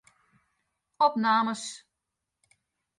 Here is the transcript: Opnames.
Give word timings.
Opnames. 1.07 1.63